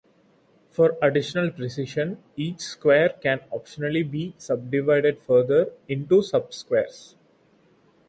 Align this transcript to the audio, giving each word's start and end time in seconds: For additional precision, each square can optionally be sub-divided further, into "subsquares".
For 0.71 0.97
additional 0.99 1.51
precision, 1.51 2.23
each 2.35 2.57
square 2.61 3.09
can 3.21 3.41
optionally 3.53 4.09
be 4.09 4.33
sub-divided 4.39 5.19
further, 5.21 5.73
into 5.87 6.21
"subsquares". 6.21 7.13